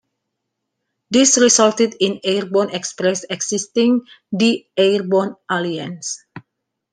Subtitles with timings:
[1.11, 6.25] This resulted in Airborne Express exiting the Airborne Alliance.